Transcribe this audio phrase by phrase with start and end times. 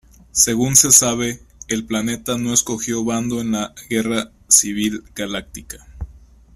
[0.31, 5.85] Según se sabe el planeta no escogió bando en la Guerra Civil Galáctica.